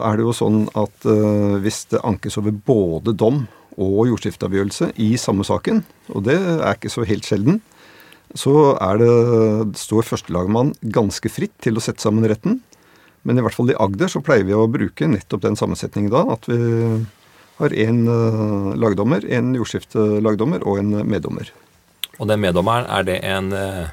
[0.04, 3.46] er det jo sånn at uh, hvis det ankes over både dom
[3.80, 5.80] og jordskifteavgjørelse i samme saken,
[6.12, 7.62] og det er ikke så helt sjelden,
[8.38, 9.08] så er det,
[9.78, 12.60] står førstelagmann ganske fritt til å sette sammen retten.
[13.24, 16.24] Men i hvert fall i Agder så pleier vi å bruke nettopp den sammensetningen da.
[16.34, 16.58] At vi
[17.60, 18.02] har én
[18.80, 21.52] lagdommer, en jordskiftelagdommer og en meddommer.
[22.18, 23.88] Og den meddommeren, er det en, eh,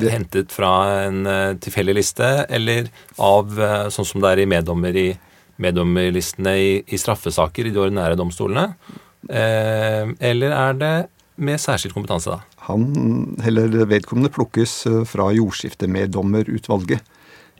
[0.00, 0.70] Det- hentet fra
[1.04, 2.88] en uh, tilfeldig liste, eller
[3.18, 5.08] av uh, sånn som det er i meddommer i
[5.62, 8.74] meddommerlistene i, i straffesaker i de ordinære domstolene?
[9.30, 10.94] Uh, eller er det
[11.36, 12.58] med særskilt kompetanse, da?
[12.68, 17.02] Han, eller vedkommende plukkes fra jordskiftemeddommerutvalget.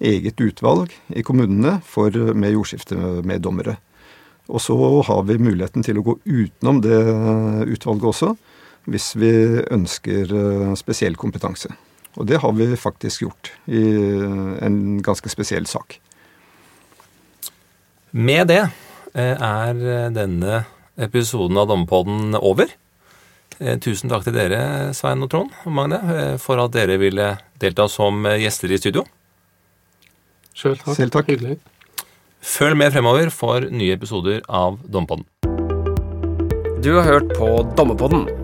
[0.01, 3.77] Eget utvalg i kommunene for, med jordskiftemeddommere.
[4.51, 4.77] Og så
[5.07, 6.99] har vi muligheten til å gå utenom det
[7.77, 8.35] utvalget også,
[8.91, 9.33] hvis vi
[9.73, 10.35] ønsker
[10.77, 11.71] spesiell kompetanse.
[12.15, 13.83] Og det har vi faktisk gjort i
[14.63, 15.99] en ganske spesiell sak.
[18.15, 20.63] Med det eh, er denne
[20.95, 22.71] episoden av Dommepodden over.
[23.61, 27.35] Eh, Tusen takk til dere, Svein og Trond og Magne, eh, for at dere ville
[27.63, 29.05] delta som eh, gjester i studio.
[30.55, 30.97] Selv takk.
[30.99, 31.31] Selv takk.
[31.31, 31.59] Hyggelig.
[32.45, 35.27] Følg med fremover for nye episoder av Dommepodden.
[36.85, 37.49] Du har hørt på
[37.79, 38.44] Dommerpodden.